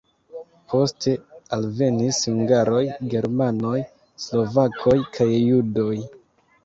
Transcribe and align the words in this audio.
Poste 0.71 1.11
alvenis 1.57 2.21
hungaroj, 2.31 2.81
germanoj, 3.13 3.77
slovakoj 4.25 4.97
kaj 5.19 5.29
judoj. 5.37 5.95